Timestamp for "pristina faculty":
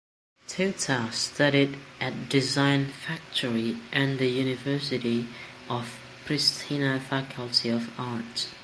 6.25-7.69